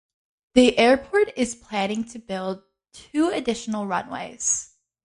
The 0.55 0.79
airport 0.79 1.31
is 1.37 1.53
planning 1.53 2.05
to 2.05 2.17
build 2.17 2.63
two 2.91 3.29
additional 3.29 3.85
runways. 3.85 4.73